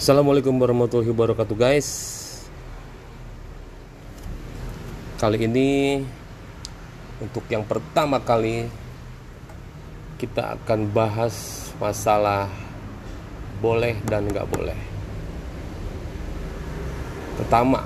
Assalamualaikum 0.00 0.56
warahmatullahi 0.56 1.12
wabarakatuh 1.12 1.56
guys. 1.60 1.88
Kali 5.20 5.44
ini 5.44 6.00
Untuk 7.20 7.44
yang 7.52 7.68
pertama 7.68 8.16
kali 8.16 8.64
Kita 10.16 10.56
akan 10.56 10.88
bahas 10.88 11.68
masalah 11.76 12.48
Boleh 13.60 14.00
dan 14.08 14.24
nggak 14.24 14.48
boleh. 14.48 14.80
Pertama 17.36 17.84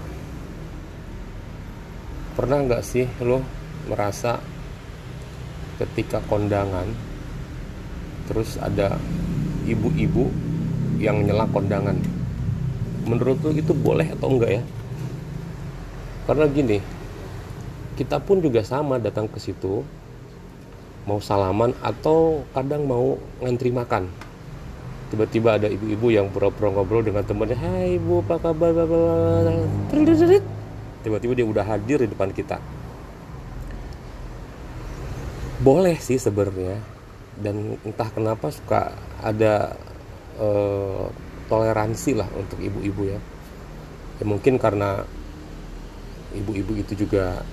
Pernah 2.39 2.62
nggak 2.62 2.83
sih 2.87 3.11
lo 3.27 3.43
merasa 3.91 4.39
Ketika 5.83 6.23
kondangan 6.31 6.87
Terus 8.31 8.55
ada 8.62 9.03
ibu-ibu 9.67 10.43
yang 11.05 11.21
nyela 11.21 11.45
kondangan. 11.52 12.00
Menurut 13.04 13.36
lu 13.44 13.53
itu 13.53 13.76
boleh 13.76 14.08
atau 14.17 14.32
enggak 14.32 14.61
ya? 14.61 14.63
Karena 16.25 16.49
gini 16.49 16.80
kita 17.94 18.18
pun 18.18 18.40
juga 18.40 18.64
sama 18.64 18.99
datang 18.99 19.29
ke 19.30 19.39
situ 19.39 19.85
mau 21.04 21.21
salaman 21.21 21.77
atau 21.85 22.43
kadang 22.57 22.89
mau 22.89 23.21
ngantri 23.44 23.68
makan. 23.68 24.08
Tiba-tiba 25.13 25.61
ada 25.61 25.68
ibu-ibu 25.68 26.11
yang 26.11 26.32
pura-pura 26.32 26.72
ngobrol 26.72 27.05
dengan 27.05 27.22
temennya 27.22 27.61
hai 27.61 28.00
ibu 28.00 28.25
apa 28.25 28.41
kabar? 28.41 28.72
Tiba-tiba 31.05 31.32
dia 31.36 31.46
udah 31.46 31.64
hadir 31.68 32.02
di 32.02 32.08
depan 32.08 32.33
kita. 32.33 32.56
Boleh 35.61 36.00
sih 36.00 36.16
sebenarnya. 36.16 36.80
Dan 37.36 37.77
entah 37.84 38.08
kenapa 38.11 38.48
suka 38.48 38.97
ada 39.20 39.77
eh, 40.38 41.06
toleransi 41.47 42.16
lah 42.16 42.28
untuk 42.34 42.58
ibu-ibu 42.58 43.02
ya. 43.14 43.20
ya 44.20 44.24
mungkin 44.24 44.56
karena 44.56 45.04
ibu-ibu 46.34 46.72
itu 46.80 47.06
juga 47.06 47.44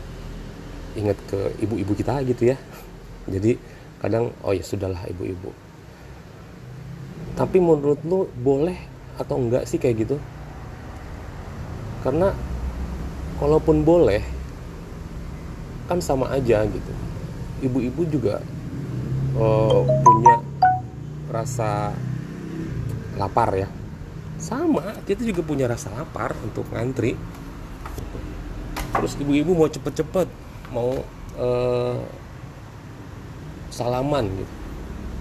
ingat 0.96 1.18
ke 1.30 1.40
ibu-ibu 1.62 1.94
kita 1.96 2.24
gitu 2.26 2.56
ya. 2.56 2.58
Jadi 3.34 3.56
kadang 4.02 4.34
oh 4.42 4.56
ya 4.56 4.64
sudahlah 4.64 5.06
ibu-ibu. 5.12 5.52
Tapi 7.38 7.58
menurut 7.62 8.02
lu 8.04 8.28
boleh 8.42 8.76
atau 9.16 9.38
enggak 9.38 9.70
sih 9.70 9.78
kayak 9.78 10.08
gitu? 10.08 10.18
Karena 12.02 12.34
kalaupun 13.38 13.86
boleh 13.86 14.26
kan 15.86 16.02
sama 16.02 16.32
aja 16.34 16.66
gitu. 16.66 16.94
Ibu-ibu 17.62 18.02
juga 18.10 18.42
uh, 19.38 19.86
punya 20.02 20.42
rasa 21.30 21.94
lapar 23.16 23.56
ya? 23.56 23.68
Sama 24.42 24.98
kita 25.08 25.24
juga 25.24 25.42
punya 25.46 25.70
rasa 25.70 25.92
lapar 25.94 26.36
untuk 26.44 26.68
ngantri. 26.72 27.16
Terus 28.92 29.14
ibu-ibu 29.18 29.56
mau 29.56 29.70
cepet-cepet 29.72 30.28
mau 30.72 31.04
uh, 31.40 32.00
salaman 33.72 34.28
gitu. 34.32 34.54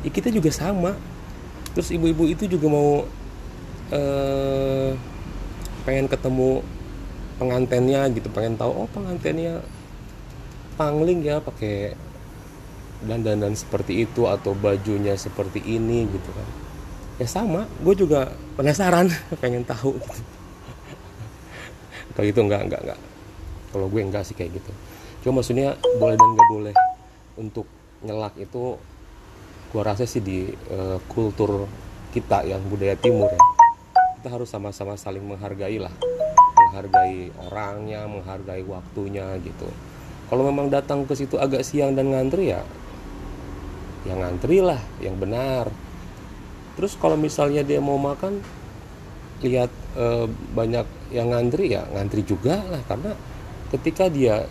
Ya 0.07 0.11
kita 0.11 0.29
juga 0.31 0.51
sama. 0.51 0.97
Terus 1.73 1.95
ibu-ibu 1.95 2.27
itu 2.27 2.51
juga 2.51 2.67
mau 2.67 3.07
uh, 3.95 4.91
pengen 5.85 6.07
ketemu 6.11 6.63
pengantennya 7.41 8.05
gitu 8.13 8.29
pengen 8.29 8.61
tahu 8.61 8.85
oh 8.85 8.89
pengantennya 8.93 9.65
pangling 10.77 11.25
ya 11.25 11.41
pakai 11.41 11.97
dandanan 13.01 13.57
seperti 13.57 14.05
itu 14.05 14.29
atau 14.29 14.53
bajunya 14.53 15.17
seperti 15.17 15.65
ini 15.65 16.05
gitu 16.05 16.31
kan 16.37 16.49
ya 17.21 17.29
sama 17.29 17.69
gue 17.85 17.95
juga 17.95 18.33
penasaran 18.57 19.13
pengen 19.45 19.63
tahu. 19.63 19.93
Gitu 20.01 20.23
kalau 22.17 22.27
gitu 22.27 22.41
enggak 22.43 22.63
enggak 22.67 22.81
enggak. 22.83 23.01
Kalau 23.71 23.87
gue 23.87 24.01
enggak 24.01 24.25
sih 24.25 24.35
kayak 24.35 24.57
gitu. 24.57 24.73
Cuma 25.23 25.45
maksudnya 25.45 25.77
boleh 26.01 26.17
dan 26.17 26.29
nggak 26.33 26.49
boleh 26.49 26.75
untuk 27.37 27.67
nyelak 28.01 28.35
itu 28.41 28.81
gue 29.71 29.83
rasa 29.85 30.09
sih 30.09 30.25
di 30.25 30.49
uh, 30.73 30.99
kultur 31.07 31.69
kita 32.11 32.43
yang 32.43 32.59
budaya 32.67 32.99
timur 32.99 33.31
ya 33.31 33.43
kita 34.21 34.37
harus 34.37 34.53
sama-sama 34.53 35.01
saling 35.01 35.25
menghargai 35.25 35.81
lah. 35.81 35.93
Menghargai 36.57 37.33
orangnya 37.49 38.05
menghargai 38.05 38.61
waktunya 38.69 39.37
gitu. 39.41 39.69
Kalau 40.29 40.45
memang 40.45 40.69
datang 40.69 41.09
ke 41.09 41.17
situ 41.17 41.41
agak 41.41 41.65
siang 41.65 41.97
dan 41.97 42.13
ngantri 42.13 42.53
ya 42.53 42.61
yang 44.09 44.21
ngantri 44.25 44.65
lah 44.65 44.81
yang 45.01 45.17
benar 45.17 45.69
terus 46.81 46.97
kalau 46.97 47.21
misalnya 47.21 47.61
dia 47.61 47.77
mau 47.77 48.01
makan 48.01 48.41
lihat 49.45 49.69
e, 49.93 50.25
banyak 50.57 51.13
yang 51.13 51.29
ngantri 51.29 51.77
ya 51.77 51.85
ngantri 51.93 52.25
juga 52.25 52.65
lah. 52.65 52.81
Karena 52.89 53.13
ketika 53.69 54.09
dia 54.09 54.49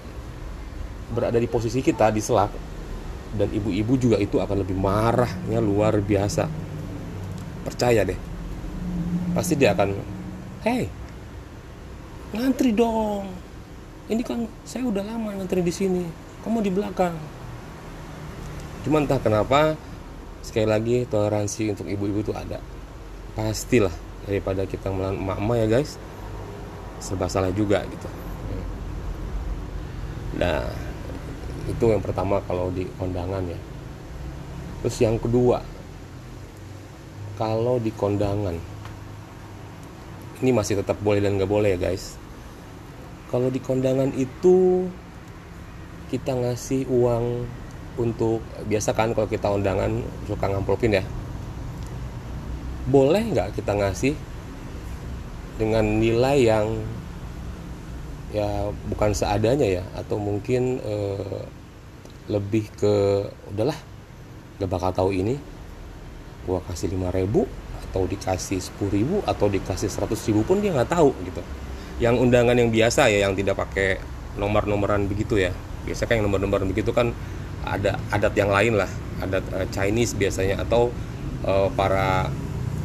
berada 1.10 1.42
di 1.42 1.50
posisi 1.50 1.82
kita 1.82 2.14
di 2.14 2.22
selak 2.22 2.54
dan 3.34 3.50
ibu-ibu 3.50 3.98
juga 3.98 4.22
itu 4.22 4.38
akan 4.38 4.62
lebih 4.62 4.78
marahnya 4.78 5.58
luar 5.58 5.98
biasa. 5.98 6.46
Percaya 7.66 8.06
deh. 8.06 8.20
Pasti 9.34 9.58
dia 9.58 9.74
akan 9.74 9.90
hey 10.62 10.86
ngantri 12.30 12.70
dong. 12.78 13.26
Ini 14.06 14.22
kan 14.22 14.46
saya 14.62 14.86
udah 14.86 15.02
lama 15.02 15.34
ngantri 15.34 15.66
di 15.66 15.74
sini. 15.74 16.06
Kamu 16.46 16.62
di 16.62 16.70
belakang. 16.70 17.18
Cuman 18.86 19.10
entah 19.10 19.18
kenapa 19.18 19.74
sekali 20.50 20.66
lagi 20.66 21.06
toleransi 21.06 21.78
untuk 21.78 21.86
ibu-ibu 21.86 22.26
itu 22.26 22.34
ada. 22.34 22.58
Pastilah 23.38 23.94
daripada 24.26 24.66
kita 24.66 24.90
melawan 24.90 25.22
emak-emak 25.22 25.58
ya 25.62 25.68
guys. 25.70 26.02
Serba 26.98 27.30
salah 27.30 27.54
juga 27.54 27.86
gitu. 27.86 28.10
Nah 30.42 30.66
itu 31.70 31.86
yang 31.94 32.02
pertama 32.02 32.42
kalau 32.50 32.74
di 32.74 32.90
kondangan 32.98 33.46
ya. 33.46 33.60
Terus 34.82 34.98
yang 35.06 35.22
kedua 35.22 35.62
kalau 37.38 37.78
di 37.78 37.94
kondangan 37.94 38.58
ini 40.40 40.52
masih 40.52 40.80
tetap 40.80 40.98
boleh 41.00 41.22
dan 41.22 41.38
nggak 41.38 41.52
boleh 41.52 41.78
ya 41.78 41.80
guys. 41.80 42.18
Kalau 43.30 43.54
di 43.54 43.62
kondangan 43.62 44.10
itu 44.18 44.90
kita 46.10 46.34
ngasih 46.34 46.90
uang 46.90 47.46
untuk 48.00 48.40
biasa 48.64 48.96
kan 48.96 49.12
kalau 49.12 49.28
kita 49.28 49.52
undangan 49.52 50.00
suka 50.24 50.48
ngamplopin 50.48 51.04
ya. 51.04 51.04
Boleh 52.88 53.28
nggak 53.36 53.60
kita 53.60 53.76
ngasih 53.76 54.16
dengan 55.60 55.84
nilai 55.84 56.40
yang 56.40 56.68
ya 58.32 58.72
bukan 58.88 59.12
seadanya 59.12 59.68
ya 59.68 59.84
atau 60.00 60.16
mungkin 60.16 60.80
eh, 60.80 61.44
lebih 62.32 62.72
ke 62.80 63.28
udahlah 63.52 63.76
gak 64.64 64.72
bakal 64.72 64.92
tahu 64.96 65.12
ini. 65.12 65.36
Gua 66.48 66.64
kasih 66.64 66.96
5000 66.96 67.28
atau 67.90 68.06
dikasih 68.08 68.60
10000 68.64 69.28
atau 69.28 69.48
dikasih 69.52 69.90
100000 69.92 70.48
pun 70.48 70.64
dia 70.64 70.72
nggak 70.72 70.96
tahu 70.96 71.12
gitu. 71.28 71.44
Yang 72.00 72.16
undangan 72.24 72.56
yang 72.56 72.72
biasa 72.72 73.12
ya 73.12 73.28
yang 73.28 73.36
tidak 73.36 73.60
pakai 73.60 74.00
nomor-nomoran 74.40 75.04
begitu 75.10 75.36
ya. 75.36 75.52
Biasa 75.84 76.08
kan 76.08 76.24
yang 76.24 76.32
nomor-nomoran 76.32 76.72
begitu 76.72 76.96
kan 76.96 77.12
ada 77.66 78.00
adat 78.14 78.34
yang 78.36 78.52
lain 78.52 78.80
lah. 78.80 78.90
Adat 79.20 79.44
uh, 79.52 79.68
Chinese 79.74 80.16
biasanya 80.16 80.64
atau 80.64 80.92
uh, 81.44 81.68
para 81.76 82.32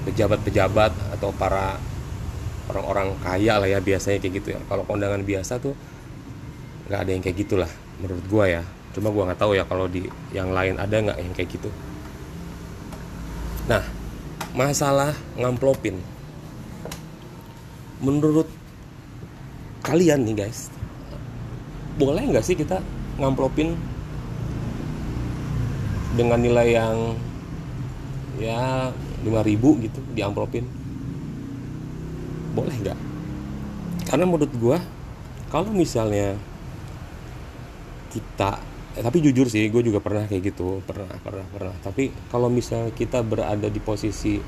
pejabat-pejabat 0.04 0.92
atau 1.18 1.30
para 1.34 1.78
orang-orang 2.68 3.14
kaya 3.20 3.60
lah 3.60 3.68
ya 3.68 3.78
biasanya 3.78 4.18
kayak 4.18 4.34
gitu 4.42 4.48
ya. 4.56 4.60
Kalau 4.66 4.82
kondangan 4.88 5.22
biasa 5.22 5.60
tuh 5.62 5.74
nggak 6.90 7.00
ada 7.00 7.10
yang 7.10 7.22
kayak 7.22 7.36
gitulah 7.38 7.70
menurut 8.02 8.24
gua 8.26 8.44
ya. 8.50 8.62
Cuma 8.94 9.10
gua 9.10 9.30
nggak 9.30 9.40
tahu 9.40 9.52
ya 9.56 9.64
kalau 9.66 9.86
di 9.86 10.06
yang 10.34 10.50
lain 10.50 10.78
ada 10.78 10.96
nggak 10.96 11.18
yang 11.18 11.34
kayak 11.34 11.50
gitu. 11.54 11.70
Nah 13.70 13.84
masalah 14.54 15.14
ngamplopin. 15.38 15.98
Menurut 18.04 18.50
kalian 19.84 20.24
nih 20.24 20.44
guys 20.44 20.72
boleh 21.94 22.26
nggak 22.26 22.42
sih 22.42 22.58
kita 22.58 22.82
ngamplopin 23.20 23.78
dengan 26.14 26.38
nilai 26.38 26.68
yang 26.78 26.96
ya 28.38 28.90
5000 29.26 29.84
gitu 29.88 30.00
di 30.14 30.20
amplopin 30.22 30.66
boleh 32.54 32.74
nggak? 32.86 32.98
Karena 34.06 34.24
menurut 34.30 34.52
gua 34.54 34.78
kalau 35.50 35.74
misalnya 35.74 36.38
kita 38.14 38.62
eh, 38.94 39.02
tapi 39.02 39.18
jujur 39.18 39.50
sih 39.50 39.66
gue 39.66 39.82
juga 39.82 39.98
pernah 39.98 40.30
kayak 40.30 40.54
gitu 40.54 40.78
pernah 40.86 41.10
pernah 41.18 41.46
pernah. 41.50 41.74
Tapi 41.82 42.14
kalau 42.30 42.46
misalnya 42.46 42.94
kita 42.94 43.26
berada 43.26 43.66
di 43.66 43.80
posisi 43.82 44.38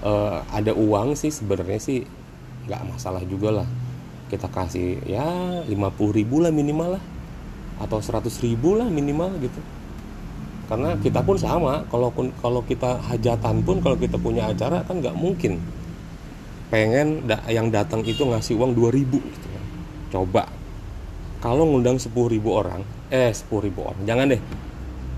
uh, 0.00 0.40
ada 0.48 0.72
uang 0.72 1.12
sih 1.20 1.28
sebenarnya 1.28 1.80
sih 1.80 2.00
nggak 2.64 2.96
masalah 2.96 3.20
juga 3.28 3.60
lah. 3.60 3.68
Kita 4.32 4.48
kasih 4.48 5.04
ya 5.04 5.60
50 5.68 5.68
ribu 6.16 6.40
lah 6.40 6.48
minimal 6.48 6.96
lah. 6.96 7.04
Atau 7.76 8.00
100 8.00 8.24
ribu 8.40 8.80
lah 8.80 8.88
minimal 8.88 9.36
gitu 9.44 9.60
karena 10.64 10.96
kita 11.00 11.20
pun 11.20 11.36
sama 11.36 11.84
kalaupun 11.92 12.32
kalau 12.40 12.64
kita 12.64 12.96
hajatan 13.04 13.60
pun 13.60 13.84
kalau 13.84 13.96
kita 14.00 14.16
punya 14.16 14.48
acara 14.48 14.80
kan 14.88 15.00
nggak 15.00 15.16
mungkin 15.16 15.60
pengen 16.72 17.28
da 17.28 17.44
yang 17.52 17.68
datang 17.68 18.00
itu 18.02 18.24
ngasih 18.24 18.56
uang 18.56 18.72
2000 18.72 19.12
gitu 19.12 19.48
kan. 19.52 19.64
coba 20.10 20.42
kalau 21.44 21.68
ngundang 21.68 22.00
10.000 22.00 22.40
orang 22.48 22.80
eh 23.12 23.28
10.000 23.28 23.52
orang 23.76 24.00
jangan 24.08 24.26
deh 24.32 24.40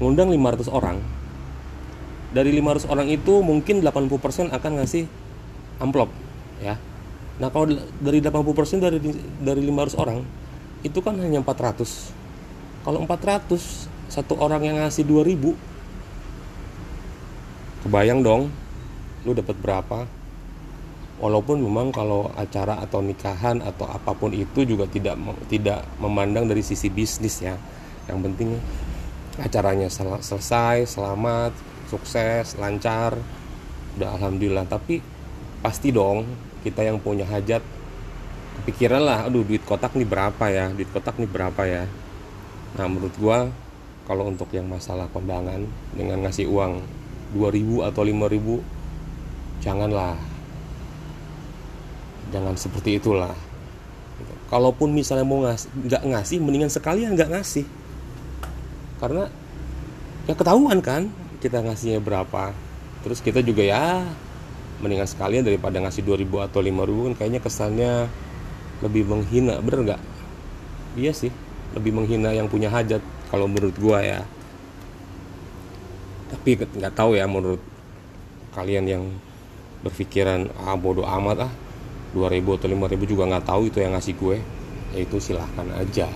ngundang 0.03 0.29
500 0.35 0.69
orang 0.69 0.99
dari 2.35 2.51
500 2.59 2.91
orang 2.91 3.07
itu 3.09 3.41
mungkin 3.41 3.81
80% 3.81 4.51
akan 4.51 4.73
ngasih 4.83 5.07
amplop 5.79 6.11
ya 6.61 6.75
nah 7.39 7.49
kalau 7.55 7.71
dari 8.03 8.19
80% 8.19 8.83
dari 8.83 8.99
dari 9.41 9.63
500 9.63 10.03
orang 10.03 10.19
itu 10.83 10.99
kan 11.01 11.15
hanya 11.23 11.41
400 11.41 12.85
kalau 12.85 12.99
400 13.07 13.96
satu 14.07 14.39
orang 14.39 14.63
yang 14.63 14.77
ngasih 14.79 15.03
2000 15.03 15.77
kebayang 17.87 18.23
dong 18.23 18.51
lu 19.27 19.35
dapat 19.35 19.59
berapa? 19.59 20.07
Walaupun 21.17 21.59
memang 21.59 21.91
kalau 21.91 22.29
acara 22.37 22.79
atau 22.79 23.01
nikahan 23.01 23.65
atau 23.65 23.89
apa 23.89 24.13
pun 24.13 24.31
itu 24.37 24.69
juga 24.69 24.85
tidak 24.87 25.17
tidak 25.49 25.83
memandang 25.97 26.47
dari 26.47 26.61
sisi 26.61 26.93
bisnis 26.93 27.41
ya. 27.41 27.57
Yang 28.07 28.19
penting 28.31 28.49
acaranya 29.41 29.89
sel 29.89 30.13
selesai 30.21 30.87
selamat 30.87 31.57
sukses 31.89 32.55
lancar 32.61 33.17
udah 33.97 34.09
alhamdulillah. 34.21 34.69
Tapi 34.69 35.01
pasti 35.65 35.91
dong 35.91 36.29
kita 36.63 36.85
yang 36.85 37.01
punya 37.01 37.25
hajat 37.25 37.65
kepikiran 38.63 39.03
lah 39.03 39.19
aduh 39.27 39.43
duit 39.43 39.65
kotak 39.65 39.97
nih 39.97 40.07
berapa 40.07 40.45
ya? 40.53 40.71
Duit 40.71 40.91
kotak 40.93 41.17
nih 41.17 41.31
berapa 41.33 41.63
ya? 41.65 41.89
Nah 42.77 42.87
menurut 42.93 43.17
gua 43.17 43.49
kalau 44.07 44.31
untuk 44.31 44.47
yang 44.55 44.71
masalah 44.71 45.11
kondangan 45.11 45.67
dengan 45.93 46.23
ngasih 46.23 46.47
uang 46.47 46.79
2000 47.35 47.91
atau 47.91 48.03
5000 48.07 48.63
janganlah. 49.67 50.15
Jangan 52.31 52.55
seperti 52.55 53.03
itulah. 53.03 53.35
Kalaupun 54.47 54.95
misalnya 54.95 55.27
mau 55.27 55.43
ngasih 55.43 55.69
nggak 55.91 56.03
ngasih 56.07 56.39
mendingan 56.39 56.71
sekalian 56.71 57.19
nggak 57.19 57.35
ngasih. 57.35 57.67
Karena 59.03 59.27
ya 60.31 60.35
ketahuan 60.39 60.79
kan 60.79 61.11
kita 61.43 61.67
ngasihnya 61.67 61.99
berapa. 61.99 62.55
Terus 63.03 63.19
kita 63.19 63.43
juga 63.43 63.67
ya 63.67 64.07
mendingan 64.79 65.11
sekalian 65.11 65.43
daripada 65.43 65.83
ngasih 65.83 66.07
2000 66.07 66.47
atau 66.47 66.61
5000 66.63 67.07
kan 67.11 67.15
kayaknya 67.19 67.41
kesannya 67.43 67.93
lebih 68.87 69.03
menghina. 69.03 69.59
Bener 69.59 69.81
nggak? 69.83 70.03
Iya 70.95 71.11
sih 71.11 71.35
lebih 71.75 71.93
menghina 71.93 72.33
yang 72.33 72.47
punya 72.49 72.73
hajat 72.73 73.03
kalau 73.31 73.47
menurut 73.51 73.75
gua 73.79 74.03
ya. 74.03 74.21
Tapi 76.27 76.59
nggak 76.59 76.95
tahu 76.95 77.15
ya 77.15 77.27
menurut 77.31 77.63
kalian 78.57 78.85
yang 78.89 79.05
berpikiran 79.85 80.49
ah 80.65 80.75
bodoh 80.75 81.05
amat 81.05 81.47
ah 81.47 81.53
2000 82.17 82.57
atau 82.57 82.69
5000 82.73 83.13
juga 83.13 83.29
nggak 83.29 83.45
tahu 83.45 83.69
itu 83.69 83.79
yang 83.85 83.93
ngasih 83.93 84.17
gue 84.17 84.37
ya 84.97 84.99
itu 85.05 85.17
silahkan 85.21 85.69
aja. 85.77 86.09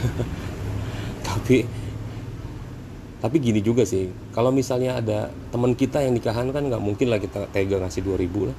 Tapi 1.26 1.64
tapi 3.20 3.36
gini 3.36 3.60
juga 3.60 3.84
sih 3.84 4.08
kalau 4.32 4.48
misalnya 4.48 4.96
ada 4.96 5.28
teman 5.52 5.76
kita 5.76 6.00
yang 6.00 6.16
nikahan 6.16 6.48
kan 6.56 6.64
nggak 6.64 6.80
mungkin 6.80 7.12
lah 7.12 7.20
kita 7.20 7.52
tega 7.52 7.76
ngasih 7.80 8.00
2000 8.04 8.48
lah. 8.48 8.56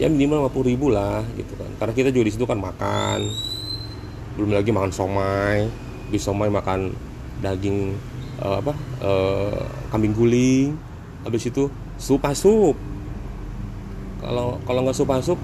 Ya 0.00 0.08
minimal 0.08 0.48
50 0.48 0.70
ribu 0.74 0.90
lah 0.90 1.22
gitu 1.36 1.54
kan. 1.54 1.70
Karena 1.78 1.92
kita 1.94 2.08
juga 2.10 2.24
di 2.26 2.32
situ 2.34 2.48
kan 2.48 2.58
makan 2.58 3.49
belum 4.38 4.54
lagi 4.54 4.70
makan 4.70 4.92
somai 4.94 5.66
di 6.10 6.18
somai 6.18 6.50
makan 6.50 6.94
daging 7.40 7.96
uh, 8.42 8.60
apa 8.60 8.72
uh, 9.02 9.62
kambing 9.90 10.14
guling 10.14 10.76
habis 11.26 11.50
itu 11.50 11.66
sup. 11.98 12.22
Asup 12.22 12.76
kalau 14.20 14.60
kalau 14.68 14.80
nggak 14.84 14.96
sup 14.96 15.10
asup 15.10 15.40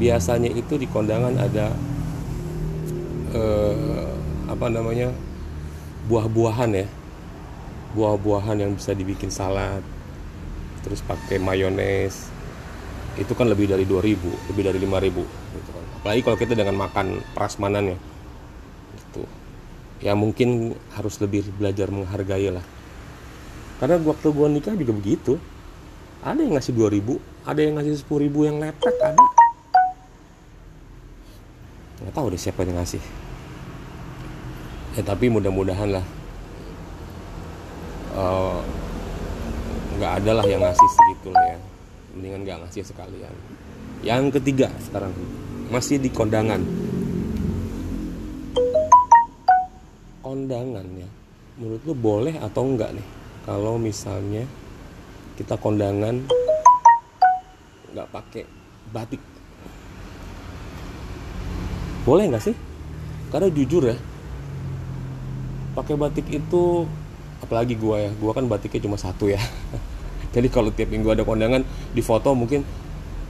biasanya 0.00 0.50
itu 0.50 0.74
di 0.74 0.90
kondangan 0.90 1.36
ada 1.38 1.70
uh, 3.36 4.10
apa 4.50 4.66
namanya 4.68 5.14
buah-buahan 6.10 6.70
ya. 6.74 6.88
Buah-buahan 7.94 8.58
yang 8.58 8.74
bisa 8.74 8.90
dibikin 8.90 9.30
salad 9.30 9.80
terus 10.82 11.00
pakai 11.00 11.40
mayones 11.40 12.33
itu 13.14 13.30
kan 13.38 13.46
lebih 13.46 13.70
dari 13.70 13.86
2000 13.86 14.50
lebih 14.50 14.62
dari 14.66 14.78
5000 14.82 15.22
gitu 15.54 15.70
kan. 15.70 15.84
Apalagi 16.02 16.20
kalau 16.26 16.36
kita 16.38 16.52
dengan 16.58 16.74
makan 16.74 17.22
prasmanannya 17.30 17.98
itu 18.94 19.22
ya 20.02 20.18
mungkin 20.18 20.74
harus 20.98 21.22
lebih 21.22 21.46
belajar 21.54 21.94
menghargai 21.94 22.50
lah. 22.50 22.64
Karena 23.78 24.02
waktu 24.02 24.26
gua 24.34 24.50
nikah 24.50 24.74
juga 24.74 24.92
begitu. 24.94 25.34
Ada 26.24 26.40
yang 26.40 26.56
ngasih 26.56 26.72
2000 26.72 27.20
ada 27.44 27.60
yang 27.60 27.74
ngasih 27.76 28.00
10000 28.00 28.48
yang 28.48 28.56
lepek 28.58 28.96
ada. 29.04 29.24
Nggak 32.00 32.14
tahu 32.16 32.26
deh 32.32 32.40
siapa 32.40 32.64
yang 32.66 32.80
ngasih. 32.80 33.02
Ya 34.98 35.02
tapi 35.04 35.28
mudah-mudahan 35.28 36.00
lah. 36.00 36.04
Uh, 38.14 38.62
nggak 39.98 40.12
ada 40.22 40.30
lah 40.42 40.44
yang 40.46 40.62
ngasih 40.62 40.88
segitu 40.90 41.34
lah 41.34 41.44
ya 41.54 41.58
mendingan 42.16 42.46
nggak 42.46 42.58
ngasih 42.66 42.86
sekalian. 42.86 43.34
Yang 44.00 44.40
ketiga 44.40 44.70
sekarang 44.80 45.12
masih 45.68 45.98
di 45.98 46.10
kondangan. 46.10 46.62
Kondangan 50.24 50.86
ya 50.98 51.08
menurut 51.54 51.82
lu 51.86 51.94
boleh 51.94 52.34
atau 52.38 52.62
enggak 52.66 52.94
nih? 52.94 53.06
Kalau 53.44 53.76
misalnya 53.76 54.48
kita 55.36 55.58
kondangan 55.58 56.24
nggak 57.92 58.08
pakai 58.10 58.42
batik. 58.90 59.22
Boleh 62.06 62.30
nggak 62.30 62.44
sih? 62.44 62.56
Karena 63.34 63.50
jujur 63.50 63.84
ya 63.90 63.96
pakai 65.74 65.98
batik 65.98 66.30
itu 66.30 66.86
apalagi 67.42 67.74
gua 67.74 67.98
ya 67.98 68.10
gua 68.14 68.30
kan 68.30 68.46
batiknya 68.46 68.86
cuma 68.86 68.94
satu 68.94 69.26
ya 69.26 69.42
jadi 70.34 70.50
kalau 70.50 70.74
tiap 70.74 70.90
minggu 70.90 71.14
ada 71.14 71.22
kondangan 71.22 71.62
di 71.94 72.02
foto 72.02 72.34
mungkin 72.34 72.66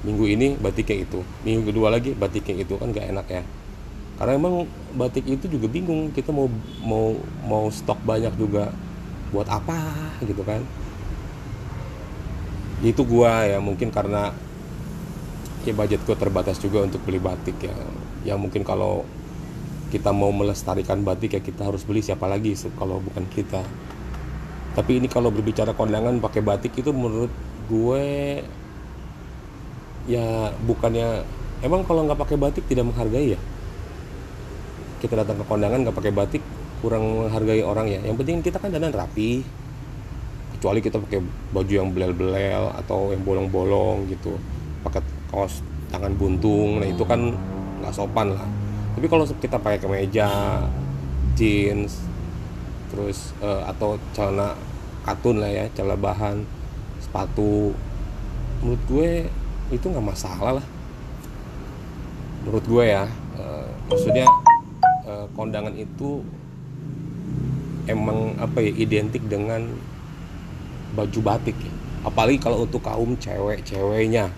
minggu 0.09 0.25
ini 0.25 0.47
batiknya 0.57 1.05
itu 1.05 1.21
minggu 1.45 1.69
kedua 1.69 1.93
lagi 1.93 2.17
batiknya 2.17 2.65
itu 2.65 2.81
kan 2.81 2.97
gak 2.97 3.13
enak 3.13 3.27
ya. 3.29 3.43
Karena 4.15 4.33
emang 4.41 4.65
batik 4.97 5.27
itu 5.29 5.45
juga 5.51 5.69
bingung 5.69 6.09
kita 6.17 6.33
mau 6.33 6.49
mau 6.81 7.19
mau 7.45 7.65
stok 7.69 8.01
banyak 8.09 8.33
juga 8.41 8.73
buat 9.37 9.45
apa 9.53 9.77
gitu 10.25 10.41
kan. 10.47 10.65
Itu 12.81 13.05
gua 13.05 13.45
ya 13.45 13.59
mungkin 13.61 13.93
karena 13.93 14.33
ya 15.69 15.73
budget 15.77 16.01
gua 16.09 16.17
terbatas 16.17 16.57
juga 16.57 16.89
untuk 16.89 17.05
beli 17.05 17.21
batik 17.21 17.59
ya. 17.61 17.75
Yang 18.25 18.39
mungkin 18.49 18.63
kalau 18.65 19.05
kita 19.93 20.15
mau 20.15 20.33
melestarikan 20.33 21.05
batik 21.05 21.37
ya 21.37 21.41
kita 21.45 21.69
harus 21.69 21.85
beli 21.85 22.01
siapa 22.01 22.25
lagi 22.25 22.57
kalau 22.81 23.03
bukan 23.05 23.29
kita 23.35 23.61
tapi 24.75 24.99
ini 24.99 25.07
kalau 25.07 25.31
berbicara 25.31 25.71
kondangan 25.71 26.19
pakai 26.19 26.43
batik 26.43 26.75
itu 26.75 26.91
menurut 26.91 27.31
gue 27.71 28.05
ya 30.11 30.51
bukannya 30.67 31.25
emang 31.63 31.87
kalau 31.87 32.05
nggak 32.05 32.19
pakai 32.19 32.37
batik 32.37 32.67
tidak 32.67 32.91
menghargai 32.91 33.39
ya? 33.39 33.41
Kita 34.99 35.15
datang 35.15 35.39
ke 35.39 35.45
kondangan 35.47 35.87
nggak 35.87 35.97
pakai 35.97 36.13
batik 36.13 36.43
kurang 36.83 37.07
menghargai 37.31 37.63
orang 37.63 37.87
ya. 37.87 38.03
Yang 38.03 38.17
penting 38.27 38.37
kita 38.43 38.59
kan 38.59 38.75
dandan 38.75 38.91
rapi. 38.91 39.47
Kecuali 40.59 40.81
kita 40.83 40.99
pakai 40.99 41.23
baju 41.55 41.73
yang 41.73 41.95
belel-belel 41.95 42.75
atau 42.85 43.15
yang 43.15 43.23
bolong-bolong 43.23 44.11
gitu. 44.11 44.35
Pakai 44.83 45.07
kaos 45.31 45.63
tangan 45.95 46.19
buntung 46.19 46.83
nah 46.83 46.89
itu 46.91 47.07
kan 47.07 47.31
nggak 47.79 47.95
sopan 47.95 48.35
lah. 48.35 48.49
Tapi 48.99 49.07
kalau 49.07 49.23
kita 49.23 49.55
pakai 49.63 49.79
kemeja 49.79 50.29
jeans 51.39 52.14
terus 52.95 53.35
uh, 53.43 53.67
atau 53.67 53.99
celana 54.15 54.55
katun 55.03 55.43
lah 55.43 55.51
ya 55.51 55.67
celana 55.75 55.99
bahan 55.99 56.47
sepatu. 57.03 57.75
Menurut 58.63 58.83
gue 58.87 59.11
itu 59.75 59.85
nggak 59.91 60.07
masalah 60.07 60.63
lah. 60.63 60.67
Menurut 62.47 62.65
gue 62.65 62.85
ya 62.87 63.05
uh, 63.35 63.69
maksudnya 63.91 64.31
uh, 65.11 65.27
kondangan 65.35 65.75
itu 65.75 66.23
emang 67.91 68.39
apa 68.41 68.65
ya 68.65 68.73
identik 68.73 69.27
dengan 69.29 69.69
baju 70.95 71.21
batik 71.21 71.57
ya. 71.59 71.73
apalagi 72.07 72.39
kalau 72.41 72.65
untuk 72.65 72.81
kaum 72.81 73.19
cewek-ceweknya 73.19 74.31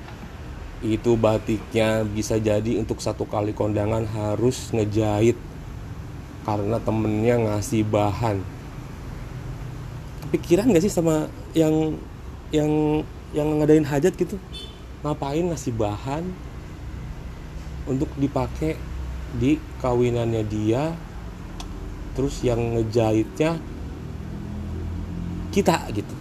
itu 0.84 1.16
batiknya 1.16 2.04
bisa 2.04 2.36
jadi 2.36 2.80
untuk 2.80 3.00
satu 3.00 3.24
kali 3.24 3.56
kondangan 3.56 4.04
harus 4.04 4.70
ngejahit 4.72 5.36
karena 6.46 6.78
temennya 6.78 7.34
ngasih 7.42 7.82
bahan. 7.90 8.38
Kepikiran 10.26 10.70
gak 10.70 10.84
sih 10.86 10.94
sama 10.94 11.26
yang 11.58 11.98
yang 12.54 13.02
yang 13.34 13.58
ngadain 13.58 13.82
hajat 13.82 14.14
gitu? 14.14 14.38
Ngapain 15.02 15.42
ngasih 15.50 15.74
bahan 15.74 16.22
untuk 17.90 18.06
dipakai 18.14 18.78
di 19.34 19.58
kawinannya 19.82 20.46
dia 20.46 20.94
terus 22.14 22.40
yang 22.46 22.78
ngejahitnya 22.78 23.58
kita 25.50 25.90
gitu. 25.90 26.14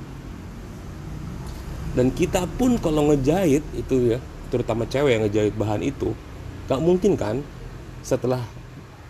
Dan 1.95 2.11
kita 2.11 2.43
pun 2.59 2.75
kalau 2.81 3.13
ngejahit 3.13 3.63
itu 3.77 4.17
ya 4.17 4.19
terutama 4.49 4.89
cewek 4.89 5.15
yang 5.15 5.23
ngejahit 5.29 5.55
bahan 5.55 5.85
itu 5.85 6.17
gak 6.65 6.81
mungkin 6.81 7.13
kan 7.13 7.45
setelah 8.01 8.41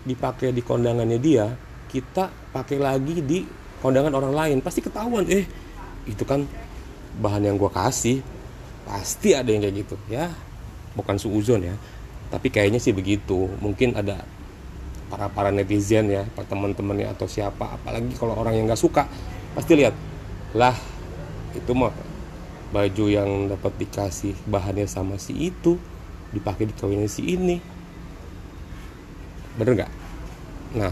dipakai 0.06 0.54
di 0.54 0.62
kondangannya 0.62 1.18
dia 1.18 1.50
kita 1.90 2.30
pakai 2.54 2.78
lagi 2.78 3.20
di 3.26 3.44
kondangan 3.82 4.14
orang 4.14 4.34
lain. 4.34 4.58
Pasti 4.62 4.80
ketahuan 4.80 5.26
eh 5.28 5.46
itu 6.06 6.24
kan 6.24 6.46
bahan 7.20 7.50
yang 7.50 7.56
gue 7.58 7.72
kasih. 7.74 8.22
Pasti 8.86 9.34
ada 9.34 9.50
yang 9.50 9.66
kayak 9.66 9.76
gitu 9.86 9.96
ya. 10.08 10.30
Bukan 10.94 11.18
suuzon 11.18 11.66
ya. 11.66 11.76
Tapi 12.30 12.54
kayaknya 12.54 12.78
sih 12.78 12.94
begitu. 12.94 13.50
Mungkin 13.60 13.98
ada 13.98 14.22
para 15.10 15.30
para 15.30 15.50
netizen 15.54 16.10
ya 16.10 16.26
para 16.34 16.46
teman-temannya 16.46 17.12
atau 17.14 17.26
siapa. 17.26 17.82
Apalagi 17.82 18.14
kalau 18.16 18.38
orang 18.38 18.58
yang 18.58 18.66
nggak 18.70 18.80
suka 18.80 19.10
pasti 19.58 19.74
lihat 19.80 19.96
lah 20.52 20.76
itu 21.56 21.72
mah 21.72 21.96
baju 22.76 23.06
yang 23.08 23.48
dapat 23.48 23.72
dikasih 23.80 24.36
bahannya 24.44 24.84
sama 24.84 25.16
si 25.16 25.32
itu 25.32 25.80
dipakai 26.36 26.68
di 26.68 26.76
kawinnya 26.76 27.08
si 27.08 27.24
ini 27.24 27.64
bener 29.56 29.74
nggak? 29.84 29.92
Nah 30.76 30.92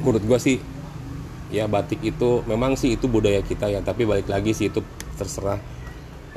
menurut 0.00 0.24
gue 0.24 0.38
sih 0.40 0.56
ya 1.50 1.66
batik 1.66 2.00
itu 2.00 2.46
memang 2.46 2.78
sih 2.78 2.94
itu 2.94 3.10
budaya 3.10 3.42
kita 3.42 3.66
ya 3.66 3.82
tapi 3.82 4.06
balik 4.06 4.30
lagi 4.30 4.54
sih 4.54 4.70
itu 4.70 4.80
terserah 5.18 5.58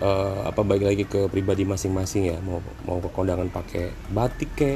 uh, 0.01 0.49
apa 0.49 0.65
balik 0.65 0.85
lagi 0.89 1.03
ke 1.05 1.29
pribadi 1.29 1.63
masing-masing 1.63 2.33
ya. 2.33 2.37
Mau 2.43 2.59
mau 2.83 2.99
ke 2.99 3.09
kondangan 3.13 3.47
pakai 3.47 3.93
batik 4.11 4.51
ke 4.57 4.71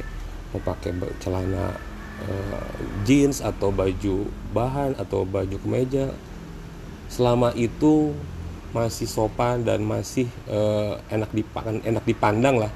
mau 0.55 0.61
pakai 0.63 0.95
celana 1.19 1.75
uh, 2.23 2.71
jeans 3.03 3.43
atau 3.43 3.73
baju 3.73 4.29
bahan 4.55 4.95
atau 4.95 5.27
baju 5.27 5.57
kemeja 5.59 6.13
selama 7.07 7.51
itu 7.55 8.11
masih 8.75 9.07
sopan 9.07 9.63
dan 9.63 9.79
masih 9.81 10.27
uh, 10.51 10.99
enak 11.07 11.31
dipandang 11.33 11.81
enak 11.83 12.03
dipandang 12.07 12.55
lah. 12.61 12.71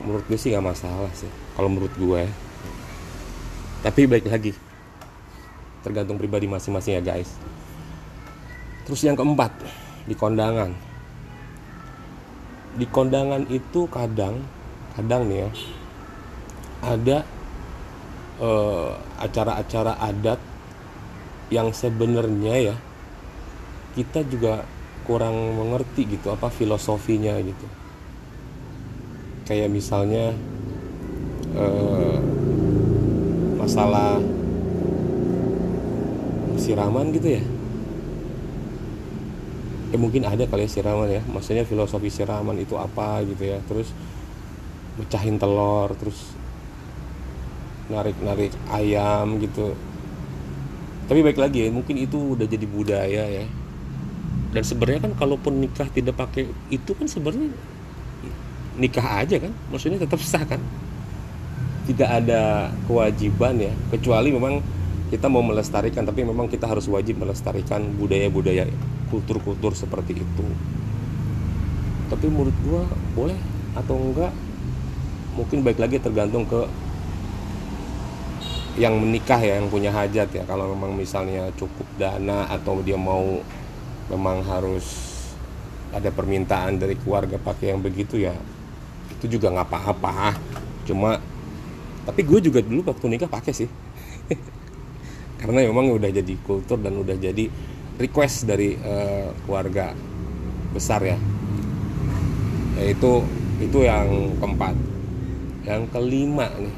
Menurut 0.00 0.24
gue 0.32 0.40
sih 0.40 0.56
gak 0.56 0.64
masalah 0.64 1.12
sih 1.12 1.28
kalau 1.56 1.68
menurut 1.68 1.92
gue 2.00 2.24
tapi 3.80 4.04
baik 4.04 4.28
lagi. 4.28 4.52
Tergantung 5.80 6.20
pribadi 6.20 6.44
masing-masing 6.44 7.00
ya 7.00 7.02
guys. 7.02 7.32
Terus 8.84 9.00
yang 9.04 9.16
keempat 9.16 9.52
di 10.04 10.14
kondangan. 10.16 10.72
Di 12.76 12.86
kondangan 12.86 13.48
itu 13.48 13.88
kadang 13.88 14.44
kadang 14.94 15.30
nih 15.30 15.46
ya 15.46 15.50
ada 16.80 17.18
uh, 18.40 18.96
acara-acara 19.20 20.00
adat 20.00 20.40
yang 21.52 21.70
sebenarnya 21.74 22.72
ya 22.72 22.76
kita 23.94 24.24
juga 24.24 24.64
kurang 25.04 25.34
mengerti 25.58 26.06
gitu 26.06 26.30
apa 26.30 26.48
filosofinya 26.48 27.36
gitu. 27.42 27.66
Kayak 29.50 29.68
misalnya 29.74 30.30
uh, 31.58 31.99
masalah 33.70 34.18
siraman 36.58 37.14
gitu 37.14 37.38
ya? 37.38 37.42
Ya 39.94 39.96
mungkin 40.02 40.26
ada 40.26 40.42
kali 40.42 40.66
ya 40.66 40.70
siraman 40.74 41.06
ya. 41.06 41.22
Maksudnya 41.30 41.62
filosofi 41.62 42.10
siraman 42.10 42.58
itu 42.58 42.74
apa 42.74 43.22
gitu 43.22 43.46
ya. 43.46 43.62
Terus 43.70 43.94
mecahin 44.98 45.38
telur 45.38 45.94
terus 45.94 46.34
narik-narik 47.94 48.50
ayam 48.74 49.38
gitu. 49.38 49.78
Tapi 51.06 51.22
baik 51.22 51.38
lagi 51.38 51.62
ya 51.62 51.70
mungkin 51.70 51.94
itu 51.94 52.34
udah 52.34 52.50
jadi 52.50 52.66
budaya 52.66 53.22
ya. 53.22 53.46
Dan 54.50 54.66
sebenarnya 54.66 55.06
kan 55.06 55.14
kalaupun 55.14 55.62
nikah 55.62 55.86
tidak 55.94 56.18
pakai 56.18 56.50
itu 56.74 56.90
kan 56.90 57.06
sebenarnya 57.06 57.54
nikah 58.82 59.22
aja 59.22 59.38
kan? 59.38 59.54
Maksudnya 59.70 60.02
tetap 60.02 60.18
sah 60.26 60.42
kan 60.42 60.58
tidak 61.90 62.10
ada 62.22 62.70
kewajiban 62.86 63.58
ya. 63.58 63.72
Kecuali 63.90 64.30
memang 64.30 64.62
kita 65.10 65.26
mau 65.26 65.42
melestarikan 65.42 66.06
tapi 66.06 66.22
memang 66.22 66.46
kita 66.46 66.70
harus 66.70 66.86
wajib 66.86 67.18
melestarikan 67.18 67.82
budaya-budaya 67.98 68.70
kultur-kultur 69.10 69.74
seperti 69.74 70.22
itu. 70.22 70.46
Tapi 72.06 72.26
menurut 72.30 72.54
gua 72.62 72.82
boleh 73.18 73.38
atau 73.74 73.98
enggak 73.98 74.30
mungkin 75.34 75.66
baik 75.66 75.82
lagi 75.82 75.98
tergantung 75.98 76.46
ke 76.46 76.62
yang 78.78 78.94
menikah 79.02 79.42
ya 79.42 79.58
yang 79.58 79.66
punya 79.66 79.90
hajat 79.90 80.30
ya. 80.30 80.42
Kalau 80.46 80.70
memang 80.70 80.94
misalnya 80.94 81.50
cukup 81.58 81.86
dana 81.98 82.46
atau 82.46 82.78
dia 82.86 82.94
mau 82.94 83.42
memang 84.06 84.46
harus 84.46 85.10
ada 85.90 86.06
permintaan 86.14 86.78
dari 86.78 86.94
keluarga 86.94 87.34
pakai 87.34 87.74
yang 87.74 87.82
begitu 87.82 88.14
ya 88.22 88.34
itu 89.10 89.36
juga 89.36 89.50
nggak 89.50 89.68
apa-apa. 89.68 90.38
Cuma 90.86 91.18
tapi 92.04 92.24
gue 92.24 92.40
juga 92.40 92.64
dulu 92.64 92.80
waktu 92.88 93.06
nikah 93.12 93.28
pakai 93.28 93.52
sih. 93.52 93.68
Karena 95.40 95.64
memang 95.68 95.92
udah 95.92 96.08
jadi 96.08 96.34
kultur 96.44 96.80
dan 96.80 97.00
udah 97.00 97.16
jadi 97.16 97.48
request 98.00 98.48
dari 98.48 98.76
uh, 98.80 99.32
keluarga 99.44 99.92
besar 100.72 101.04
ya. 101.04 101.16
Yaitu 102.80 103.24
itu 103.60 103.78
yang 103.84 104.36
keempat. 104.40 104.74
Yang 105.68 105.82
kelima 105.92 106.48
nih. 106.56 106.76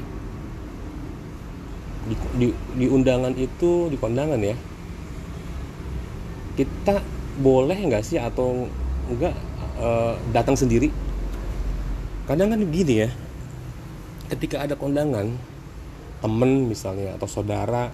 Di, 2.03 2.15
di, 2.35 2.47
di 2.75 2.85
undangan 2.91 3.31
itu 3.39 3.87
di 3.87 3.95
kondangan 3.95 4.39
ya. 4.43 4.55
Kita 6.59 6.99
boleh 7.39 7.79
nggak 7.79 8.03
sih 8.03 8.19
atau 8.19 8.67
enggak 9.07 9.35
uh, 9.79 10.19
datang 10.35 10.59
sendiri? 10.59 10.91
Kadang 12.27 12.55
kan 12.55 12.59
begini 12.59 13.07
ya 13.07 13.09
ketika 14.33 14.65
ada 14.65 14.73
kondangan 14.73 15.29
temen 16.25 16.65
misalnya 16.65 17.13
atau 17.13 17.29
saudara 17.29 17.93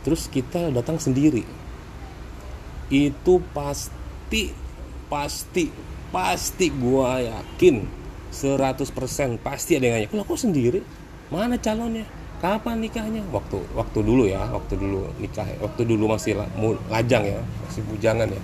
terus 0.00 0.30
kita 0.32 0.72
datang 0.72 0.96
sendiri. 0.96 1.44
Itu 2.88 3.42
pasti 3.50 4.54
pasti 5.10 5.68
pasti 6.14 6.66
gua 6.70 7.18
yakin 7.20 7.82
100% 8.30 9.42
pasti 9.42 9.74
ada 9.74 9.84
yang 9.84 9.94
nanya 10.00 10.08
kalau 10.08 10.24
kok 10.24 10.40
sendiri? 10.40 10.80
Mana 11.28 11.58
calonnya? 11.58 12.06
Kapan 12.38 12.78
nikahnya? 12.84 13.26
Waktu 13.34 13.58
waktu 13.74 13.98
dulu 14.06 14.30
ya 14.30 14.46
waktu 14.46 14.78
dulu 14.78 15.10
nikah 15.18 15.48
waktu 15.58 15.82
dulu 15.82 16.14
masih 16.14 16.38
lajang 16.86 17.24
ya 17.26 17.40
masih 17.66 17.82
bujangan 17.90 18.28
ya. 18.30 18.42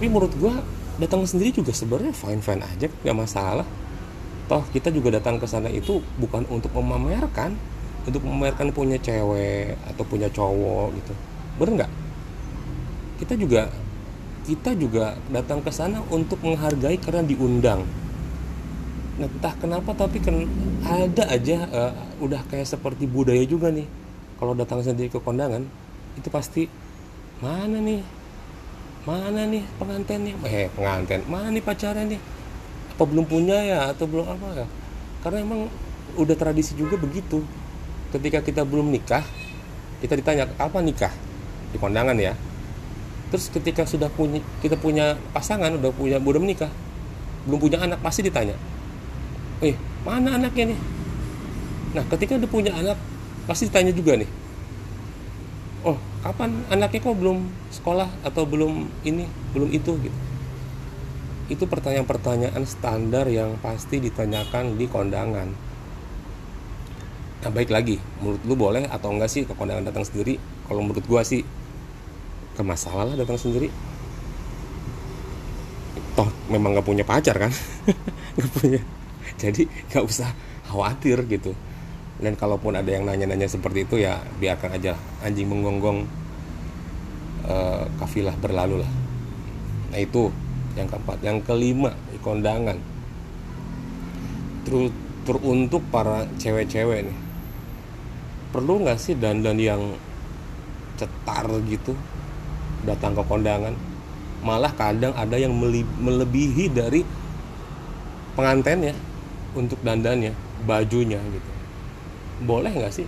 Tapi 0.00 0.06
menurut 0.08 0.32
gue 0.40 0.54
datang 0.96 1.28
sendiri 1.28 1.52
juga 1.52 1.76
sebenarnya 1.76 2.16
fine 2.16 2.40
fine 2.40 2.64
aja 2.64 2.88
nggak 2.88 3.16
masalah 3.16 3.68
toh 4.50 4.66
kita 4.74 4.90
juga 4.90 5.14
datang 5.14 5.38
ke 5.38 5.46
sana 5.46 5.70
itu 5.70 6.02
bukan 6.18 6.42
untuk 6.50 6.74
memamerkan 6.74 7.54
untuk 8.02 8.26
memamerkan 8.26 8.74
punya 8.74 8.98
cewek 8.98 9.78
atau 9.86 10.02
punya 10.02 10.26
cowok 10.26 10.90
gitu. 10.98 11.12
Bener 11.60 11.72
nggak? 11.84 11.92
Kita 13.22 13.38
juga 13.38 13.70
kita 14.48 14.74
juga 14.74 15.14
datang 15.30 15.62
ke 15.62 15.70
sana 15.70 16.02
untuk 16.10 16.42
menghargai 16.42 16.98
karena 16.98 17.22
diundang. 17.22 17.86
Nah 19.22 19.28
entah 19.28 19.54
kenapa 19.60 19.94
tapi 19.94 20.18
kan 20.18 20.48
ada 20.82 21.28
aja 21.30 21.68
uh, 21.70 21.92
udah 22.18 22.42
kayak 22.50 22.66
seperti 22.66 23.06
budaya 23.06 23.44
juga 23.46 23.70
nih. 23.70 23.86
Kalau 24.40 24.56
datang 24.56 24.80
sendiri 24.80 25.12
ke 25.12 25.22
kondangan 25.22 25.62
itu 26.18 26.26
pasti 26.32 26.66
mana 27.38 27.78
nih? 27.78 28.02
Mana 29.06 29.46
nih 29.46 29.64
pengantinnya 29.78 30.34
eh 30.44 30.68
pengantin 30.72 31.24
mana 31.24 31.48
nih 31.48 31.62
pacarnya 31.64 32.04
nih 32.16 32.20
apa 33.00 33.08
belum 33.08 33.24
punya 33.24 33.56
ya 33.64 33.80
atau 33.96 34.04
belum 34.04 34.28
apa 34.28 34.60
ya? 34.60 34.66
Karena 35.24 35.40
emang 35.40 35.72
udah 36.20 36.36
tradisi 36.36 36.76
juga 36.76 37.00
begitu. 37.00 37.40
Ketika 38.12 38.44
kita 38.44 38.68
belum 38.68 38.92
nikah 38.92 39.24
kita 40.04 40.20
ditanya 40.20 40.52
apa 40.60 40.84
nikah? 40.84 41.12
Di 41.72 41.80
kondangan 41.80 42.20
ya. 42.20 42.36
Terus 43.32 43.48
ketika 43.48 43.88
sudah 43.88 44.12
punya 44.12 44.44
kita 44.60 44.76
punya 44.76 45.16
pasangan 45.32 45.72
udah 45.80 45.88
punya 45.96 46.20
udah 46.20 46.42
menikah 46.44 46.68
belum 47.48 47.58
punya 47.60 47.78
anak 47.80 48.00
pasti 48.04 48.20
ditanya 48.20 48.52
eh 49.64 49.76
mana 50.04 50.36
anaknya 50.36 50.72
nih? 50.72 50.80
Nah 51.96 52.04
ketika 52.08 52.36
udah 52.36 52.50
punya 52.50 52.72
anak 52.76 52.96
pasti 53.48 53.68
ditanya 53.68 53.92
juga 53.96 54.20
nih 54.20 54.28
oh 55.84 55.96
kapan 56.20 56.60
anaknya 56.68 57.00
kok 57.00 57.16
belum 57.16 57.48
sekolah 57.72 58.08
atau 58.20 58.44
belum 58.44 58.88
ini 59.08 59.24
belum 59.56 59.68
itu? 59.72 59.96
Gitu 59.96 60.18
itu 61.50 61.66
pertanyaan-pertanyaan 61.66 62.62
standar 62.62 63.26
yang 63.26 63.58
pasti 63.58 63.98
ditanyakan 63.98 64.78
di 64.78 64.86
kondangan. 64.86 65.48
Nah 67.40 67.50
baik 67.50 67.74
lagi 67.74 67.98
menurut 68.22 68.42
lu 68.46 68.54
boleh 68.54 68.86
atau 68.86 69.10
enggak 69.10 69.28
sih 69.34 69.42
ke 69.42 69.52
kondangan 69.58 69.90
datang 69.90 70.06
sendiri? 70.06 70.38
Kalau 70.70 70.80
menurut 70.86 71.02
gua 71.10 71.26
sih 71.26 71.42
ke 72.54 72.62
masalah 72.62 73.10
lah 73.10 73.16
datang 73.18 73.34
sendiri. 73.34 73.66
Toh 76.14 76.30
memang 76.46 76.78
nggak 76.78 76.86
punya 76.86 77.02
pacar 77.02 77.34
kan? 77.34 77.52
Nggak 78.38 78.50
punya. 78.54 78.80
Jadi 79.42 79.66
nggak 79.90 80.04
usah 80.06 80.30
khawatir 80.70 81.18
gitu. 81.26 81.50
Dan 82.20 82.38
kalaupun 82.38 82.78
ada 82.78 82.86
yang 82.86 83.08
nanya-nanya 83.08 83.50
seperti 83.50 83.88
itu 83.88 83.98
ya 83.98 84.22
biarkan 84.38 84.76
aja 84.76 84.94
anjing 85.24 85.50
menggonggong 85.50 86.06
uh, 87.48 87.90
kafilah 87.98 88.36
berlalu 88.38 88.84
lah. 88.84 88.90
Nah 89.90 89.98
itu 89.98 90.30
yang 90.78 90.86
keempat. 90.90 91.18
Yang 91.22 91.38
kelima 91.46 91.92
kondangan. 92.20 92.76
Terus 94.68 94.92
teruntuk 95.24 95.82
para 95.88 96.28
cewek-cewek 96.36 97.08
nih. 97.08 97.18
Perlu 98.50 98.82
nggak 98.82 98.98
sih 98.98 99.14
dandan 99.14 99.56
yang 99.56 99.94
cetar 100.98 101.46
gitu 101.70 101.94
datang 102.84 103.14
ke 103.14 103.22
kondangan? 103.24 103.74
Malah 104.40 104.72
kadang 104.72 105.12
ada 105.16 105.36
yang 105.36 105.52
melebihi 106.00 106.72
dari 106.72 107.04
pengantennya 108.34 108.96
untuk 109.52 109.78
dandannya 109.84 110.32
bajunya 110.64 111.20
gitu. 111.20 111.50
Boleh 112.44 112.72
nggak 112.72 112.94
sih? 112.94 113.06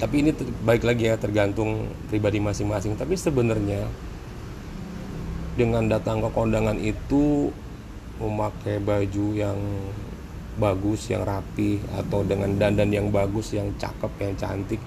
Tapi 0.00 0.14
ini 0.24 0.30
baik 0.64 0.82
lagi 0.82 1.12
ya 1.12 1.16
tergantung 1.20 1.86
pribadi 2.08 2.40
masing-masing. 2.40 2.96
Tapi 2.96 3.14
sebenarnya 3.14 3.84
dengan 5.60 5.92
datang 5.92 6.24
ke 6.24 6.32
kondangan 6.32 6.80
itu 6.80 7.52
memakai 8.16 8.80
baju 8.80 9.26
yang 9.36 9.60
bagus 10.56 11.12
yang 11.12 11.20
rapi 11.28 11.84
atau 11.92 12.24
dengan 12.24 12.56
dandan 12.56 12.88
yang 12.88 13.12
bagus 13.12 13.52
yang 13.52 13.68
cakep 13.76 14.08
yang 14.24 14.32
cantik 14.40 14.80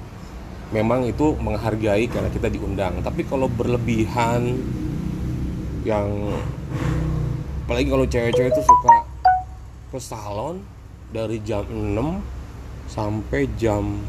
memang 0.73 1.05
itu 1.05 1.37
menghargai 1.37 2.09
karena 2.09 2.33
kita 2.33 2.49
diundang. 2.49 2.97
Tapi 3.05 3.21
kalau 3.29 3.45
berlebihan 3.45 4.57
yang 5.85 6.09
apalagi 7.69 7.93
kalau 7.93 8.09
cewek-cewek 8.09 8.49
itu 8.49 8.63
suka 8.65 9.05
ke 9.93 9.99
salon 10.01 10.65
dari 11.13 11.37
jam 11.45 11.69
6 11.69 12.89
sampai 12.89 13.45
jam 13.61 14.01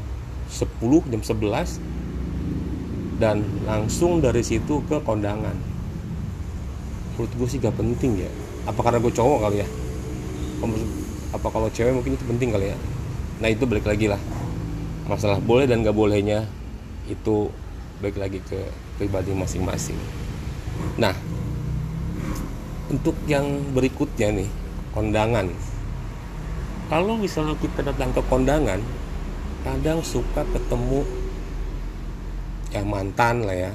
10 0.49 1.13
jam 1.13 1.21
11 1.21 3.21
dan 3.21 3.45
langsung 3.69 4.25
dari 4.25 4.41
situ 4.41 4.81
ke 4.89 4.97
kondangan 5.05 5.74
menurut 7.15 7.33
gue 7.39 7.49
sih 7.49 7.59
gak 7.63 7.79
penting 7.79 8.27
ya. 8.27 8.31
Apa 8.67 8.81
karena 8.83 8.99
gue 8.99 9.13
cowok 9.15 9.39
kali 9.49 9.57
ya? 9.63 9.69
Apa 11.35 11.47
kalau 11.51 11.69
cewek 11.71 11.95
mungkin 11.95 12.15
itu 12.19 12.25
penting 12.27 12.51
kali 12.51 12.75
ya? 12.75 12.77
Nah 13.43 13.49
itu 13.51 13.67
balik 13.67 13.87
lagi 13.87 14.07
lah. 14.11 14.19
Masalah 15.07 15.39
boleh 15.39 15.67
dan 15.67 15.83
gak 15.87 15.95
bolehnya 15.95 16.47
itu 17.07 17.51
balik 18.03 18.19
lagi 18.19 18.39
ke 18.43 18.59
pribadi 18.99 19.31
masing-masing. 19.31 19.99
Nah 20.99 21.15
untuk 22.91 23.15
yang 23.31 23.47
berikutnya 23.73 24.35
nih 24.35 24.49
kondangan. 24.95 25.51
Kalau 26.91 27.17
misalnya 27.17 27.57
kita 27.59 27.81
datang 27.81 28.13
ke 28.13 28.23
kondangan 28.29 28.79
kadang 29.65 30.05
suka 30.05 30.45
ketemu 30.53 31.01
ya 32.69 32.85
mantan 32.85 33.49
lah 33.49 33.57
ya 33.57 33.73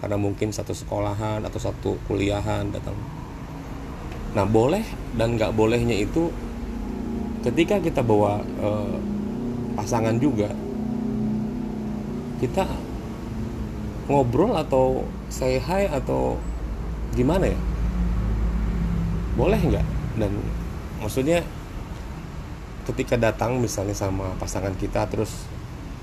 karena 0.00 0.16
mungkin 0.16 0.48
satu 0.50 0.72
sekolahan 0.72 1.44
atau 1.44 1.60
satu 1.60 2.00
kuliahan 2.08 2.72
datang. 2.72 2.96
Nah 4.32 4.48
boleh 4.48 4.82
dan 5.14 5.36
nggak 5.36 5.52
bolehnya 5.52 5.94
itu 5.94 6.32
ketika 7.44 7.78
kita 7.78 8.00
bawa 8.00 8.40
uh, 8.60 8.96
pasangan 9.76 10.16
juga 10.16 10.52
kita 12.40 12.64
ngobrol 14.08 14.56
atau 14.56 15.04
say 15.28 15.60
hi 15.60 15.86
atau 15.86 16.40
gimana 17.12 17.52
ya? 17.52 17.60
Boleh 19.36 19.60
nggak? 19.60 19.86
Dan 20.16 20.32
maksudnya 21.04 21.44
ketika 22.88 23.20
datang 23.20 23.60
misalnya 23.60 23.94
sama 23.94 24.32
pasangan 24.40 24.72
kita 24.74 25.04
terus 25.06 25.46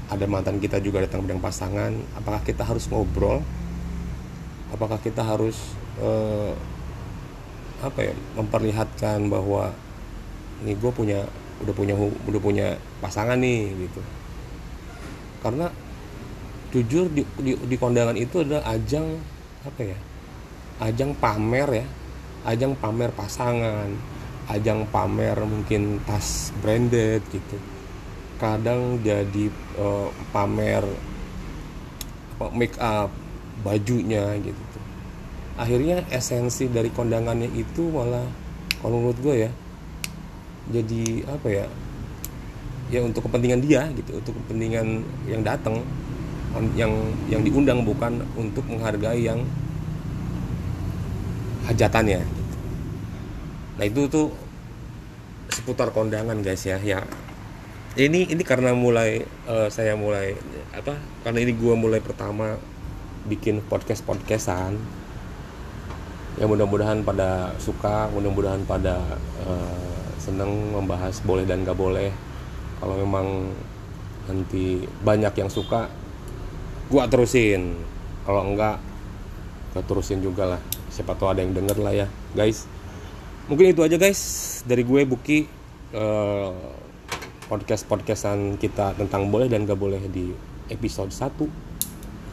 ada 0.08 0.24
mantan 0.24 0.62
kita 0.62 0.80
juga 0.80 1.04
datang 1.04 1.28
dengan 1.28 1.44
pasangan 1.44 1.92
apakah 2.16 2.40
kita 2.48 2.64
harus 2.64 2.88
ngobrol 2.88 3.44
apakah 4.72 5.00
kita 5.00 5.24
harus 5.24 5.76
uh, 6.04 6.52
apa 7.80 8.12
ya 8.12 8.14
memperlihatkan 8.36 9.30
bahwa 9.30 9.70
nih 10.66 10.74
gue 10.74 10.92
punya 10.92 11.22
udah 11.62 11.74
punya 11.74 11.94
udah 12.00 12.42
punya 12.42 12.68
pasangan 13.02 13.38
nih 13.38 13.88
gitu. 13.88 14.02
Karena 15.42 15.70
jujur 16.74 17.08
di, 17.08 17.24
di, 17.40 17.54
di 17.56 17.76
kondangan 17.80 18.18
itu 18.18 18.44
adalah 18.44 18.66
ajang 18.76 19.16
apa 19.64 19.82
ya 19.82 20.00
ajang 20.84 21.16
pamer 21.18 21.70
ya 21.84 21.88
ajang 22.46 22.76
pamer 22.78 23.10
pasangan 23.16 23.90
ajang 24.52 24.88
pamer 24.92 25.38
mungkin 25.48 26.04
tas 26.04 26.52
branded 26.60 27.24
gitu. 27.32 27.58
Kadang 28.38 29.02
jadi 29.02 29.50
uh, 29.80 30.10
pamer 30.30 30.86
apa 32.38 32.54
make 32.54 32.78
up 32.78 33.10
bajunya 33.66 34.38
gitu 34.42 34.64
akhirnya 35.58 36.06
esensi 36.14 36.70
dari 36.70 36.94
kondangannya 36.94 37.50
itu 37.58 37.90
malah 37.90 38.26
kalau 38.82 39.02
menurut 39.02 39.20
gue 39.22 39.36
ya 39.48 39.52
jadi 40.70 41.26
apa 41.26 41.48
ya 41.50 41.66
ya 42.94 43.00
untuk 43.04 43.26
kepentingan 43.26 43.62
dia 43.66 43.90
gitu 43.98 44.22
untuk 44.22 44.34
kepentingan 44.44 45.02
yang 45.26 45.42
datang 45.42 45.82
yang 46.74 46.94
yang 47.30 47.42
diundang 47.46 47.86
bukan 47.86 48.22
untuk 48.38 48.66
menghargai 48.70 49.26
yang 49.26 49.42
hajatannya 51.66 52.22
nah 53.78 53.86
itu 53.86 54.06
tuh 54.10 54.30
seputar 55.58 55.92
kondangan 55.92 56.40
guys 56.44 56.64
ya 56.64 56.78
ya. 56.80 57.04
Ini 57.98 58.30
ini 58.30 58.44
karena 58.46 58.78
mulai 58.78 59.26
uh, 59.50 59.68
saya 59.74 59.98
mulai 59.98 60.38
apa 60.70 60.94
karena 61.26 61.42
ini 61.42 61.52
gue 61.58 61.74
mulai 61.74 61.98
pertama 61.98 62.62
bikin 63.28 63.60
podcast 63.68 64.08
podcastan 64.08 64.80
ya 66.38 66.46
mudah-mudahan 66.46 67.02
pada 67.02 67.52
suka 67.58 68.08
mudah-mudahan 68.14 68.62
pada 68.64 69.02
uh, 69.44 69.98
seneng 70.22 70.76
membahas 70.76 71.18
boleh 71.26 71.48
dan 71.48 71.66
gak 71.66 71.78
boleh. 71.78 72.14
Kalau 72.78 72.96
memang 73.00 73.50
nanti 74.30 74.86
banyak 75.02 75.34
yang 75.34 75.50
suka 75.50 75.90
gua 76.94 77.10
terusin. 77.10 77.74
Kalau 78.28 78.46
enggak 78.46 78.78
gua 79.74 79.84
terusin 79.88 80.22
juga 80.22 80.58
lah. 80.58 80.62
Siapa 80.94 81.18
tahu 81.18 81.34
ada 81.34 81.42
yang 81.42 81.58
denger 81.58 81.78
lah 81.82 81.94
ya 81.96 82.08
guys. 82.38 82.70
Mungkin 83.50 83.74
itu 83.74 83.82
aja 83.82 83.96
guys 83.96 84.22
dari 84.68 84.84
gue 84.84 85.08
Buki. 85.08 85.40
Uh, 85.96 86.52
podcast 87.48 87.88
podcastan 87.88 88.60
kita 88.60 88.92
tentang 89.00 89.32
boleh 89.32 89.48
dan 89.48 89.64
gak 89.64 89.80
boleh 89.80 90.04
di 90.12 90.36
episode 90.68 91.16
1 91.16 91.48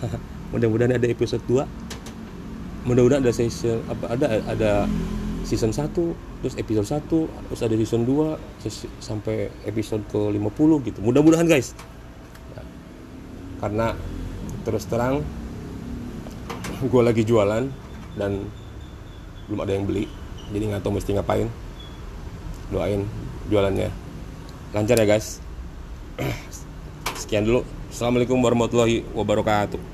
mudah-mudahan 0.55 0.95
ada 0.95 1.11
episode 1.11 1.43
2 1.51 1.67
mudah-mudahan 2.87 3.27
ada 3.27 3.33
season 3.35 3.83
apa 3.91 4.05
ada 4.15 4.27
ada 4.47 4.73
season 5.45 5.73
1 5.73 5.93
terus 6.41 6.55
episode 6.57 6.89
1 6.89 7.05
terus 7.51 7.61
ada 7.61 7.75
season 7.77 8.03
2 8.05 8.37
sampai 9.01 9.53
episode 9.69 10.05
ke 10.09 10.17
50 10.17 10.89
gitu. 10.89 10.99
Mudah-mudahan 11.05 11.49
guys. 11.49 11.77
Ya. 12.53 12.63
karena 13.65 13.97
terus 14.65 14.85
terang 14.89 15.25
gue 16.93 17.03
lagi 17.05 17.25
jualan 17.25 17.69
dan 18.17 18.33
belum 19.49 19.61
ada 19.65 19.73
yang 19.73 19.85
beli. 19.89 20.05
Jadi 20.53 20.65
nggak 20.69 20.85
tahu 20.85 21.01
mesti 21.01 21.17
ngapain. 21.17 21.49
Doain 22.69 23.05
jualannya. 23.49 23.89
Lancar 24.77 25.01
ya 25.01 25.07
guys. 25.09 25.41
Sekian 27.21 27.49
dulu. 27.49 27.65
Assalamualaikum 27.89 28.37
warahmatullahi 28.41 29.07
wabarakatuh 29.17 29.94